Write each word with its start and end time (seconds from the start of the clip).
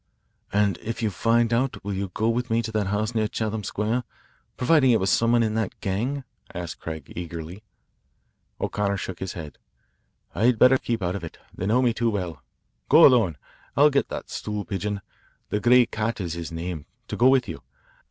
"And 0.51 0.79
if 0.79 1.03
you 1.03 1.11
find 1.11 1.53
out, 1.53 1.83
will 1.85 1.93
you 1.93 2.09
go 2.15 2.27
with 2.27 2.49
me 2.49 2.63
to 2.63 2.71
that 2.71 2.87
house 2.87 3.13
near 3.13 3.27
Chatham 3.27 3.63
Square, 3.63 4.03
providing 4.57 4.89
it 4.89 4.99
was 4.99 5.11
some 5.11 5.31
one 5.33 5.43
in 5.43 5.53
that 5.53 5.79
gang?" 5.79 6.23
asked 6.55 6.79
Craig 6.79 7.13
eagerly. 7.15 7.61
O'Connor 8.59 8.97
shook 8.97 9.19
his 9.19 9.33
head. 9.33 9.59
"I'd 10.33 10.57
better 10.57 10.79
keep 10.79 11.03
out 11.03 11.15
of 11.15 11.23
it. 11.23 11.37
They 11.53 11.67
know 11.67 11.83
me 11.83 11.93
too 11.93 12.09
well. 12.09 12.41
Go 12.89 13.05
alone. 13.05 13.37
I'll 13.77 13.91
get 13.91 14.09
that 14.09 14.31
stool 14.31 14.65
pigeon 14.65 15.01
the 15.49 15.59
Gay 15.59 15.85
Cat 15.85 16.19
is 16.19 16.33
his 16.33 16.51
name 16.51 16.87
to 17.07 17.15
go 17.15 17.29
with 17.29 17.47
you. 17.47 17.61